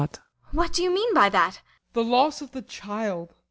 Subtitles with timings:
[0.51, 1.61] ]What do you mean by that?
[1.93, 1.93] BORGHEIM.
[1.93, 3.35] The loss of the child.